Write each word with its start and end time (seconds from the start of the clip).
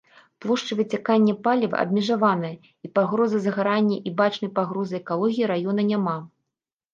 Плошча 0.43 0.75
выцякання 0.77 1.33
паліва 1.47 1.77
абмежаваная, 1.83 2.51
і 2.87 2.91
пагрозы 2.95 3.37
загарання 3.45 3.97
і 4.11 4.15
бачнай 4.23 4.49
пагрозы 4.57 4.95
экалогіі 5.03 5.51
раёна 5.55 5.81
няма. 5.93 6.17